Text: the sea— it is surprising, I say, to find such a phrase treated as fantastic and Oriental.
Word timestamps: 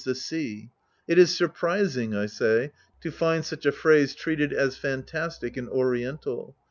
the 0.03 0.15
sea— 0.15 0.67
it 1.07 1.19
is 1.19 1.37
surprising, 1.37 2.15
I 2.15 2.25
say, 2.25 2.71
to 3.01 3.11
find 3.11 3.45
such 3.45 3.67
a 3.67 3.71
phrase 3.71 4.15
treated 4.15 4.51
as 4.51 4.75
fantastic 4.75 5.55
and 5.57 5.69
Oriental. 5.69 6.55